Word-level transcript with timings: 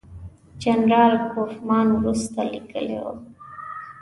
جنرال 0.63 1.13
کوفمان 1.33 1.87
وروسته 1.95 2.39
لیکلي 2.51 2.97
وو. 3.03 3.13